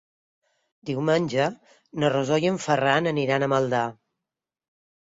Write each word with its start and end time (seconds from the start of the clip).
Diumenge 0.89 1.45
na 2.05 2.09
Rosó 2.17 2.41
i 2.47 2.51
en 2.53 2.59
Ferran 2.67 3.13
aniran 3.13 3.47
a 3.47 3.53
Maldà. 3.57 3.85